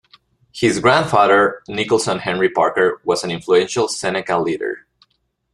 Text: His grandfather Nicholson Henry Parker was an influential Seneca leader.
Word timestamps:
His 0.51 0.79
grandfather 0.79 1.61
Nicholson 1.67 2.17
Henry 2.17 2.49
Parker 2.49 2.99
was 3.03 3.23
an 3.23 3.29
influential 3.29 3.87
Seneca 3.87 4.39
leader. 4.39 4.87